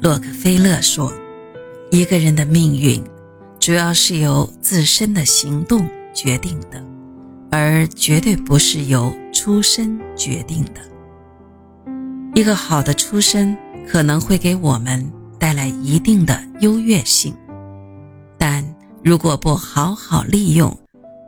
[0.00, 1.12] 洛克菲勒说
[1.90, 3.02] ：“一个人的命运，
[3.58, 6.84] 主要是由自身的行动决定的，
[7.50, 10.80] 而绝对不是由出身决定的。
[12.34, 13.56] 一个好的出身
[13.88, 17.34] 可能会给我们带来一定的优越性，
[18.36, 18.62] 但
[19.02, 20.76] 如果不好好利用，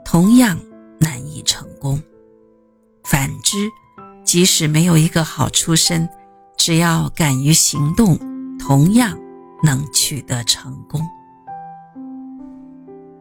[0.05, 0.59] 同样
[0.99, 2.03] 难以成功。
[3.05, 3.57] 反之，
[4.23, 6.07] 即使没有一个好出身，
[6.59, 8.19] 只要敢于行动。”
[8.67, 9.17] 同样
[9.63, 11.01] 能取得成功。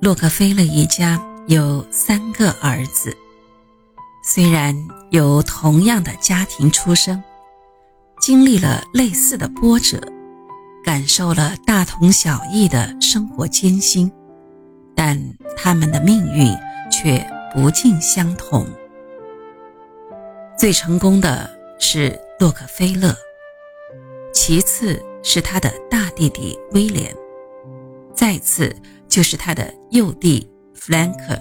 [0.01, 3.15] 洛克菲勒一家有三个儿子，
[4.23, 4.75] 虽然
[5.11, 7.23] 有同样的家庭出生，
[8.19, 10.01] 经历了类似的波折，
[10.83, 14.11] 感受了大同小异的生活艰辛，
[14.95, 15.15] 但
[15.55, 16.51] 他们的命运
[16.91, 17.23] 却
[17.53, 18.65] 不尽相同。
[20.57, 23.15] 最成功的是洛克菲勒，
[24.33, 24.99] 其次。
[25.27, 27.11] 是他的大弟弟威廉，
[28.13, 28.73] 再次
[29.07, 31.35] 就是他的幼弟弗兰克。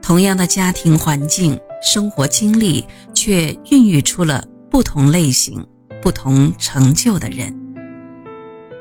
[0.00, 5.64] 同样的家庭环境、生活经历，却孕育出了不同类型、
[6.00, 7.54] 不同成就的人。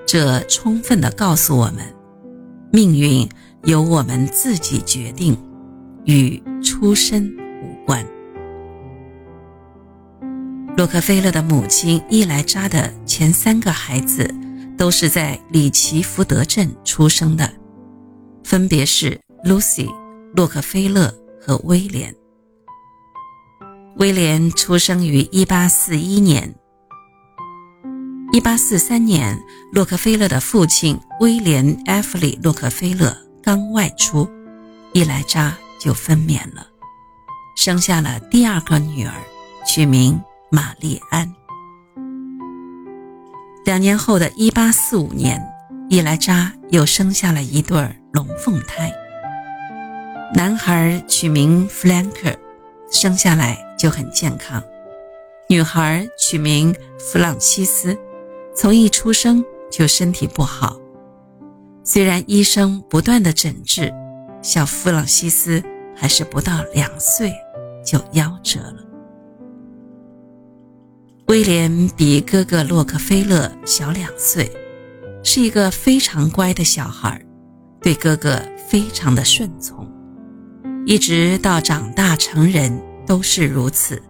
[0.07, 1.83] 这充分地告诉我们，
[2.71, 3.27] 命运
[3.65, 5.37] 由我们自己决定，
[6.05, 7.29] 与出身
[10.77, 14.33] 洛克菲勒的母亲伊莱扎的前三个孩子
[14.77, 17.53] 都是在里奇福德镇出生的，
[18.43, 19.87] 分别是 Lucy、
[20.33, 22.15] 洛克菲勒和威廉。
[23.97, 26.55] 威廉出生于1841年。
[28.33, 29.39] 1843年，
[29.73, 34.27] 洛克菲勒的父亲威廉·埃弗里·洛克菲勒刚外出，
[34.93, 36.65] 伊莱扎就分娩了，
[37.57, 39.13] 生下了第二个女儿，
[39.67, 40.19] 取名。
[40.53, 41.33] 玛丽安。
[43.63, 45.41] 两年后的一八四五年，
[45.89, 47.77] 伊莱扎又生下了一对
[48.11, 48.91] 龙凤胎。
[50.35, 52.29] 男孩取名弗兰克，
[52.91, 54.61] 生下来就很健康；
[55.47, 57.97] 女孩取名弗朗西斯，
[58.53, 59.41] 从一出生
[59.71, 60.77] 就身体不好。
[61.85, 63.93] 虽然医生不断的诊治，
[64.41, 65.63] 小弗朗西斯
[65.95, 67.31] 还是不到两岁
[67.85, 68.80] 就夭折了。
[71.31, 74.51] 威廉比哥哥洛克菲勒小两岁，
[75.23, 77.25] 是一个非常乖的小孩，
[77.81, 78.37] 对哥哥
[78.67, 79.89] 非常的顺从，
[80.85, 82.77] 一直到长大成人
[83.07, 84.03] 都是如此。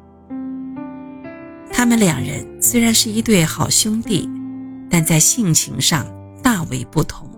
[1.71, 4.27] 他们两人虽然是一对好兄弟，
[4.89, 6.07] 但在性情上
[6.41, 7.29] 大为不同。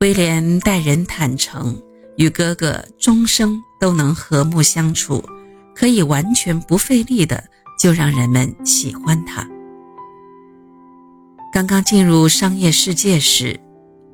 [0.00, 1.74] 威廉待人坦诚，
[2.18, 5.24] 与哥哥终生都能和睦相处，
[5.74, 7.42] 可以完全不费力的。
[7.78, 9.46] 就让人们喜欢他。
[11.52, 13.58] 刚刚进入商业世界时，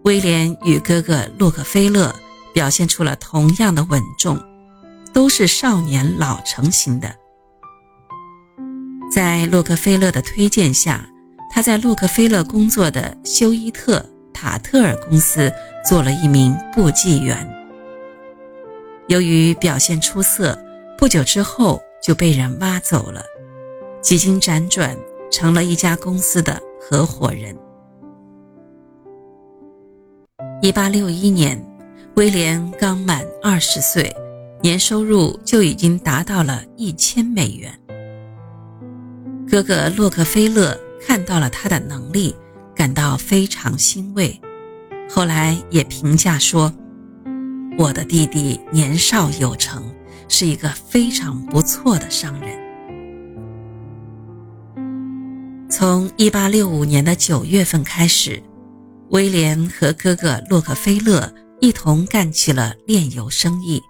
[0.04, 2.14] 威廉与哥哥洛克菲勒
[2.52, 4.38] 表现出了同样的稳重，
[5.12, 7.14] 都是少年老成型的。
[9.10, 11.04] 在洛克菲勒的推荐下，
[11.50, 15.52] 他在洛克菲勒工作的休伊特塔特尔公司
[15.88, 17.48] 做了一名簿记员。
[19.08, 20.58] 由于表现出色，
[20.96, 23.22] 不久之后就被人挖走了。
[24.04, 24.94] 几经辗转，
[25.32, 27.56] 成了一家公司的合伙人。
[30.60, 31.58] 一八六一年，
[32.16, 34.14] 威廉刚满二十岁，
[34.60, 37.72] 年收入就已经达到了一千美元。
[39.50, 42.36] 哥哥洛克菲勒看到了他的能力，
[42.74, 44.38] 感到非常欣慰，
[45.08, 46.70] 后来也评价说
[47.78, 49.82] ：“我的弟弟年少有成，
[50.28, 52.62] 是一个非常不错的商人。”
[55.76, 58.40] 从1865年的9月份开始，
[59.08, 63.82] 威廉和哥哥洛克菲勒一同干起了炼油生意。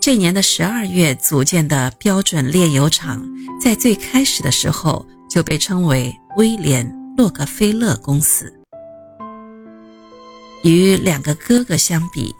[0.00, 3.28] 这年的12月组建的标准炼油厂，
[3.60, 6.86] 在最开始的时候就被称为威廉·
[7.16, 8.54] 洛克菲勒公司。
[10.62, 12.32] 与两个哥哥相比，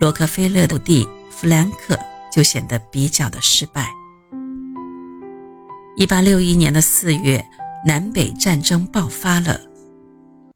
[0.00, 1.96] 洛克菲勒的弟弗兰克
[2.32, 3.88] 就显得比较的失败。
[6.00, 7.44] 一八六一年的四月，
[7.84, 9.60] 南北战争爆发了。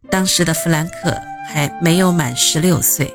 [0.09, 3.15] 当时的弗兰克还没有满十六岁。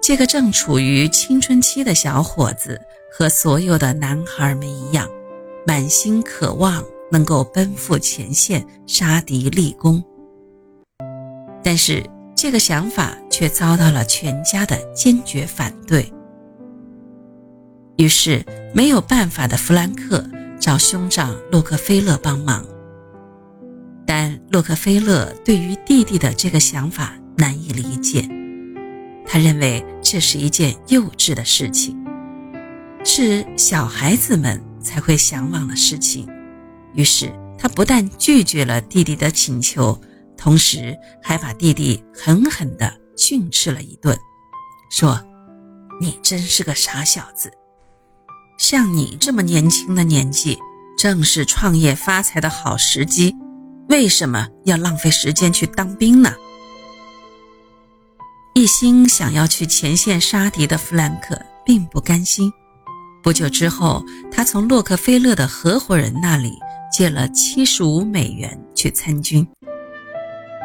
[0.00, 2.80] 这个正处于青春期的小伙子，
[3.16, 5.08] 和所有的男孩们一样，
[5.64, 6.82] 满心渴望
[7.12, 10.02] 能够奔赴前线杀敌立功。
[11.62, 12.02] 但是
[12.34, 16.12] 这个想法却遭到了全家的坚决反对。
[17.98, 18.44] 于是
[18.74, 20.28] 没有办法的弗兰克。
[20.62, 22.64] 找兄长洛克菲勒帮忙，
[24.06, 28.28] 但洛克菲勒对于弟弟的这个想法难以理解，
[29.26, 32.00] 他认为这是一件幼稚的事情，
[33.04, 36.28] 是小孩子们才会向往的事情。
[36.94, 40.00] 于是他不但拒绝了弟弟的请求，
[40.36, 44.16] 同时还把弟弟狠狠地训斥了一顿，
[44.92, 45.20] 说
[46.00, 47.50] ：“你真是个傻小子，
[48.58, 50.58] 像你这么年轻的年纪，
[50.96, 53.34] 正是创业发财的好时机。”
[53.88, 56.32] 为什么要浪费时间去当兵呢？
[58.54, 62.50] 一心想要去前线杀敌的弗兰克并不甘心。
[63.22, 66.58] 不久之后，他从洛克菲勒的合伙人那里
[66.92, 69.46] 借了七十五美元去参军。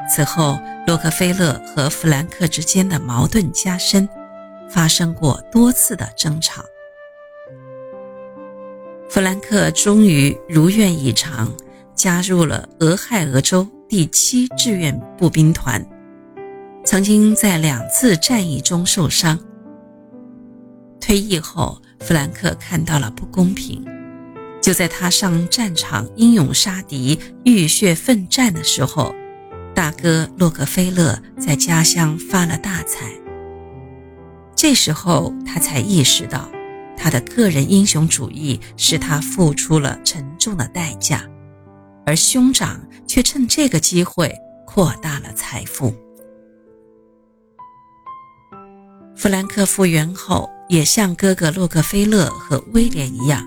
[0.09, 4.07] 此后，洛克菲勒和弗兰克之间的矛盾加深，
[4.69, 6.63] 发生过多次的争吵。
[9.17, 11.51] 弗兰克终于如愿以偿。
[11.95, 15.83] 加入了俄亥俄州第七志愿步兵团，
[16.85, 19.39] 曾经在两次战役中受伤。
[21.01, 23.83] 退役后，弗兰克看到了不公平。
[24.61, 29.15] 就在他上战场英勇杀敌、浴血奋战的时候，
[29.73, 33.11] 大哥洛克菲勒在家乡发了大财。
[34.55, 36.47] 这时候，他才意识到，
[36.97, 41.23] 他的个人英雄主义使他付出了沉重的代价。
[42.05, 44.33] 而兄长却趁这个机会
[44.65, 45.93] 扩大了财富。
[49.15, 53.45] 弗兰克复原后，也像哥哥洛克菲勒和威廉一样，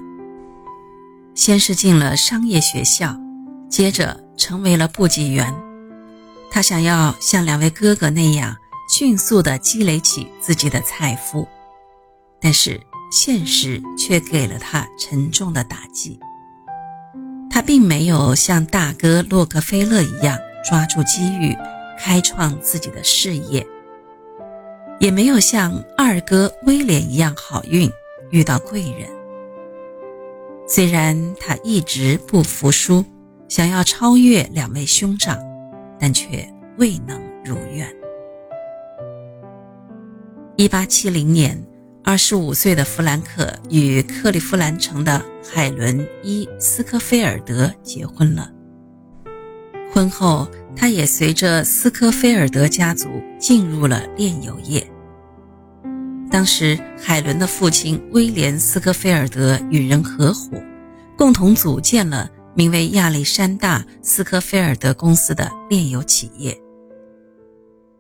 [1.35, 3.17] 先是进了商业学校，
[3.71, 5.55] 接着成为了部级员。
[6.51, 8.57] 他想要像两位哥哥那样
[8.91, 11.49] 迅速地积累起自己的财富，
[12.41, 12.79] 但是
[13.11, 16.19] 现实却给了他沉重的打击。
[17.51, 21.57] 他并没有像大哥洛克菲勒一样抓住机遇，
[21.99, 23.67] 开创自己的事业，
[25.01, 27.91] 也没有像二哥威廉一样好运，
[28.31, 29.11] 遇到贵人。
[30.69, 33.05] 虽然他一直不服输，
[33.49, 35.37] 想要超越两位兄长，
[35.99, 36.49] 但却
[36.79, 37.93] 未能如愿。
[40.57, 41.61] 一八七零年。
[42.03, 48.51] 二十五岁的弗兰克与克利夫兰城的海伦伊斯科菲尔德结婚了。
[49.93, 53.09] 婚后，他也随着斯科菲尔德家族
[53.39, 54.85] 进入了炼油业。
[56.31, 60.61] 当时，海伦的父亲威廉斯科菲尔德与人合伙，
[61.17, 66.57] 共同组建了名为亚历山大斯科菲尔德公司的炼油企业。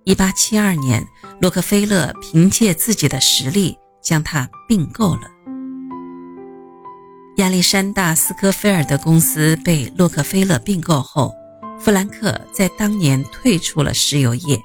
[0.05, 1.07] 一八七二年，
[1.41, 3.77] 洛克菲勒凭借自己的实力。
[4.01, 5.23] 将它并购了。
[7.37, 11.33] 亚历山大斯科菲尔德公司被洛克菲勒并购后，
[11.79, 14.61] 弗兰克在当年退出了石油业。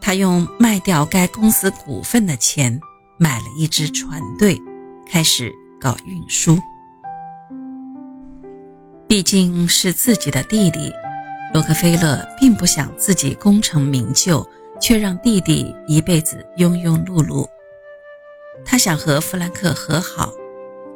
[0.00, 2.80] 他用卖掉该公司股份的钱
[3.18, 4.56] 买了一支船队，
[5.06, 6.56] 开始搞运输。
[9.08, 10.92] 毕竟是自己的弟弟，
[11.52, 14.46] 洛克菲勒并不想自己功成名就，
[14.80, 17.44] 却让弟弟一辈子庸庸碌碌。
[18.64, 20.32] 他想和弗兰克和好，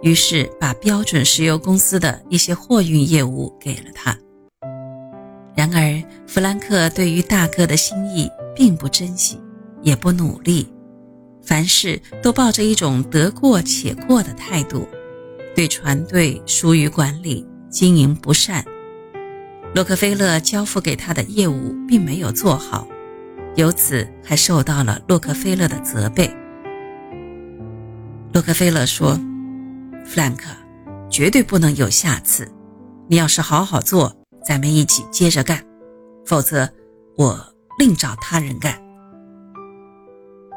[0.03, 4.17] 于是把标准石油公司的一些货运业务给了他。
[5.55, 9.39] 然而，弗兰克对于大哥的心意并不珍惜，
[9.83, 10.73] 也不努力，
[11.43, 14.89] 凡事都抱着一种得过且过的态度，
[15.55, 18.65] 对船队疏于管理，经营不善。
[19.75, 22.87] 洛克菲勒交付给他的业务并没有做好，
[23.55, 26.31] 由此还受到了洛克菲勒的责备。
[28.33, 29.21] 洛克菲勒说
[30.07, 30.49] ：“弗兰克，
[31.11, 32.51] 绝对不能有下次。
[33.07, 35.59] 你要是好好做，咱们一起接着干；
[36.25, 36.73] 否则，
[37.19, 38.81] 我另找他人干。”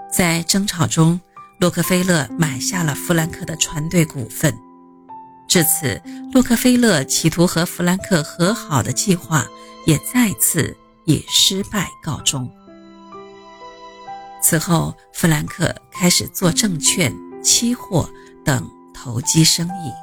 [0.09, 1.19] 在争吵中，
[1.59, 4.57] 洛克菲勒买下了弗兰克的船队股份。
[5.45, 6.01] 至此，
[6.31, 9.45] 洛克菲勒企图和弗兰克和好的计划
[9.85, 12.49] 也再次以失败告终。
[14.41, 17.13] 此后，弗兰克开始做证券。
[17.45, 18.09] 期货
[18.43, 19.93] 等投机生意，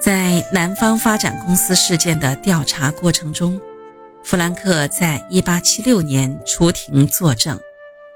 [0.00, 3.60] 在南方发展公司事件的调查过程中，
[4.22, 7.58] 弗兰克在1876年出庭作证，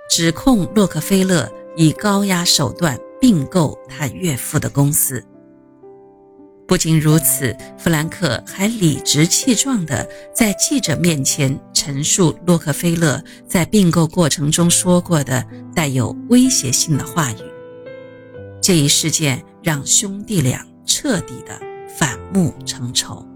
[0.09, 5.25] 指控洛克菲勒以高压手段并购他岳父的公司。
[6.69, 15.43] 不仅如此，弗兰克还理直气壮地在记者面前陈述洛克菲勒在并购过程中说过的
[15.75, 17.37] 带有威胁性的话语。
[18.61, 21.59] 这一事件让兄弟俩彻底的
[21.97, 23.27] 反目成仇。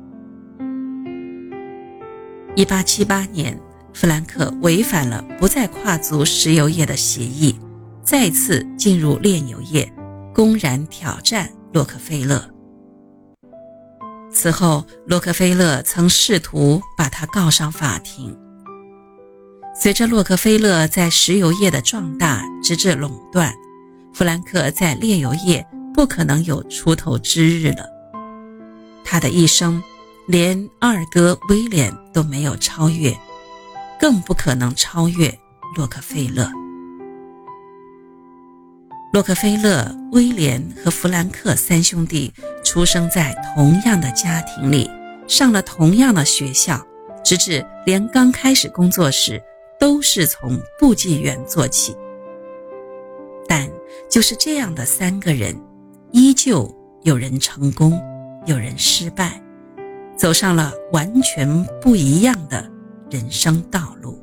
[2.57, 3.59] 1878年，
[3.95, 7.59] 弗兰克违反了不再跨足石油业的协议，
[8.05, 9.91] 再次进入炼油业，
[10.35, 12.52] 公然挑战洛克菲勒。
[14.33, 18.37] 此后，洛克菲勒曾试图把他告上法庭。
[19.75, 23.53] 随着洛克菲勒在石油业的壮大，直至垄断，
[24.13, 27.87] 弗兰克在炼油业不可能有出头之日了。
[29.05, 29.83] 他的一生，
[30.27, 33.17] 连二哥威廉都没有超越，
[34.01, 35.39] 更不可能超越
[35.77, 36.51] 洛克菲勒。
[39.13, 42.33] 洛克菲勒、威廉和弗兰克三兄弟
[42.65, 44.91] 出生在同样的家庭里，
[45.29, 46.81] 上了同样的学校，
[47.23, 49.39] 直至连刚开始工作时，
[49.79, 51.95] 都是从部记员做起。
[53.47, 53.71] 但
[54.09, 55.55] 就是这样的三个人，
[56.13, 58.01] 依旧有人成功，
[58.47, 59.39] 有人失败，
[60.17, 62.67] 走上了完全不一样的
[63.11, 64.19] 人生道路。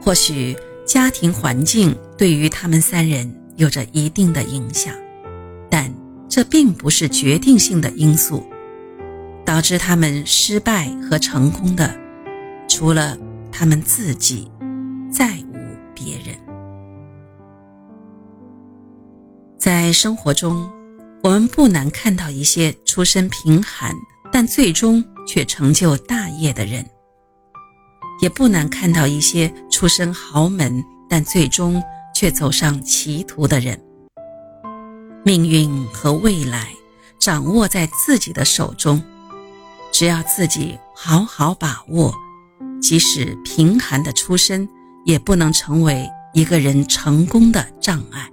[0.00, 0.56] 或许。
[0.84, 4.94] 家庭环境对于他们三人有着一定的影响，
[5.70, 5.92] 但
[6.28, 8.44] 这并不是决定性的因素。
[9.46, 11.94] 导致他们失败和成功的，
[12.66, 13.14] 除了
[13.52, 14.50] 他们自己，
[15.12, 15.58] 再无
[15.94, 16.34] 别人。
[19.58, 20.66] 在生活中，
[21.22, 23.92] 我们不难看到一些出身贫寒
[24.32, 26.82] 但最终却成就大业的人。
[28.20, 31.82] 也不难看到一些出身豪门但最终
[32.14, 33.78] 却走上歧途的人。
[35.24, 36.68] 命运和未来
[37.18, 39.02] 掌握在自己的手中，
[39.92, 42.14] 只要自己好好把握，
[42.80, 44.68] 即使贫寒的出身，
[45.06, 48.28] 也不能成为一个人成功的障碍。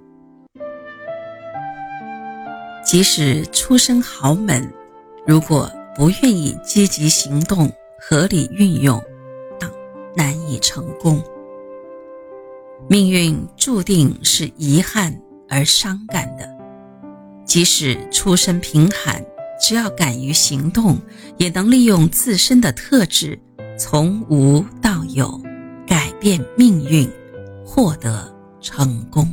[2.84, 4.70] 即使出身豪门，
[5.26, 9.02] 如果不愿意积极行动、合理运用。
[10.16, 11.24] 难以成功，
[12.88, 16.50] 命运注定是遗憾而伤感的。
[17.46, 19.24] 即使出身贫寒，
[19.60, 20.98] 只要敢于行动，
[21.38, 23.40] 也能利用自身的特质，
[23.78, 25.42] 从无到有，
[25.88, 27.10] 改变命运，
[27.66, 29.28] 获得成功。